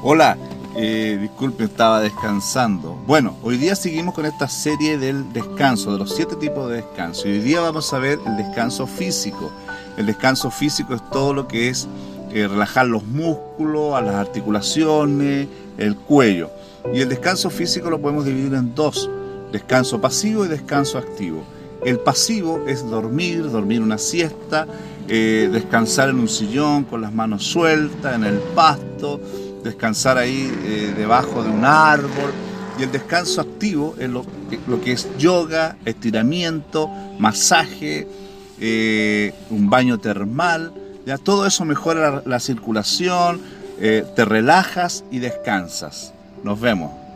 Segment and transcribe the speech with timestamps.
[0.00, 0.38] Hola,
[0.76, 2.96] eh, disculpe, estaba descansando.
[3.04, 7.26] Bueno, hoy día seguimos con esta serie del descanso, de los siete tipos de descanso.
[7.26, 9.50] Y hoy día vamos a ver el descanso físico.
[9.96, 11.88] El descanso físico es todo lo que es
[12.30, 15.48] eh, relajar los músculos, a las articulaciones,
[15.78, 16.48] el cuello.
[16.94, 19.10] Y el descanso físico lo podemos dividir en dos,
[19.50, 21.42] descanso pasivo y descanso activo.
[21.84, 24.68] El pasivo es dormir, dormir una siesta,
[25.08, 29.20] eh, descansar en un sillón con las manos sueltas, en el pasto,
[29.62, 32.32] descansar ahí eh, debajo de un árbol.
[32.78, 34.24] Y el descanso activo es lo,
[34.82, 38.06] que es yoga, estiramiento, masaje,
[38.60, 40.72] eh, un baño termal.
[41.04, 43.40] Ya todo eso mejora la, circulación,
[43.78, 46.12] te relajas y descansas.
[46.44, 47.07] Nos vemos.